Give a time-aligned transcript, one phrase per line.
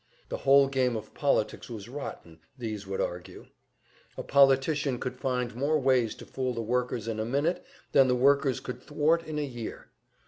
[0.29, 3.45] The whole game of politics was rotten, these would argue;
[4.17, 8.15] a politician could find more ways to fool the workers in a minute than the
[8.15, 9.91] workers could thwart in a year.